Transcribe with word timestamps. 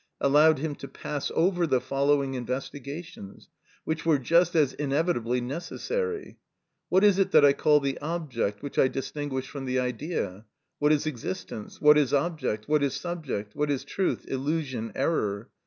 allowed 0.19 0.57
him 0.57 0.73
to 0.73 0.87
pass 0.87 1.29
over 1.35 1.67
the 1.67 1.79
following 1.79 2.33
investigations, 2.33 3.49
which 3.83 4.03
were 4.03 4.17
just 4.17 4.55
as 4.55 4.73
inevitably 4.73 5.39
necessary: 5.39 6.39
what 6.89 7.03
is 7.03 7.19
it 7.19 7.29
that 7.29 7.45
I 7.45 7.53
call 7.53 7.79
the 7.79 7.99
object, 7.99 8.63
which 8.63 8.79
I 8.79 8.87
distinguish 8.87 9.47
from 9.47 9.65
the 9.65 9.77
idea? 9.79 10.47
what 10.79 10.91
is 10.91 11.05
existence? 11.05 11.79
what 11.79 11.99
is 11.99 12.15
object? 12.15 12.67
what 12.67 12.81
is 12.81 12.95
subject? 12.95 13.55
what 13.55 13.69
is 13.69 13.83
truth, 13.83 14.27
illusion, 14.27 14.91
error? 14.95 15.51